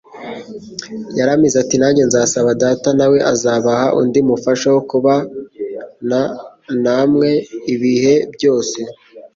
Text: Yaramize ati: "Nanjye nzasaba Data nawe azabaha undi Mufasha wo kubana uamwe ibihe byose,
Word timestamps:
Yaramize 1.17 1.55
ati: 1.63 1.75
"Nanjye 1.81 2.01
nzasaba 2.05 2.49
Data 2.63 2.89
nawe 2.99 3.17
azabaha 3.33 3.87
undi 3.99 4.19
Mufasha 4.27 4.67
wo 4.75 4.81
kubana 4.89 6.19
uamwe 6.73 7.29
ibihe 7.73 8.13
byose, 8.33 8.79